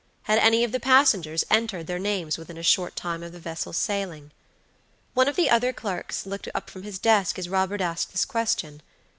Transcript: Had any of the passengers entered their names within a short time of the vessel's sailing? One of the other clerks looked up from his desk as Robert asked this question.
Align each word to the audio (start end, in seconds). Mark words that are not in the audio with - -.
Had 0.23 0.39
any 0.39 0.63
of 0.63 0.71
the 0.71 0.79
passengers 0.79 1.45
entered 1.51 1.85
their 1.85 1.99
names 1.99 2.35
within 2.35 2.57
a 2.57 2.63
short 2.63 2.95
time 2.95 3.21
of 3.21 3.33
the 3.33 3.39
vessel's 3.39 3.77
sailing? 3.77 4.31
One 5.13 5.27
of 5.27 5.35
the 5.35 5.47
other 5.47 5.71
clerks 5.73 6.25
looked 6.25 6.47
up 6.55 6.71
from 6.71 6.81
his 6.81 6.97
desk 6.97 7.37
as 7.37 7.47
Robert 7.47 7.81
asked 7.81 8.11
this 8.11 8.25
question. 8.25 8.81